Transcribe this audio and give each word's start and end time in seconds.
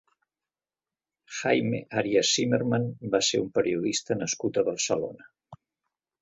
Jaime 1.39 1.81
Arias 2.01 2.31
Zimerman 2.37 2.87
va 3.17 3.21
ser 3.29 3.43
un 3.43 3.53
periodista 3.59 4.19
nascut 4.23 4.59
a 4.59 4.65
Barcelona. 4.73 5.31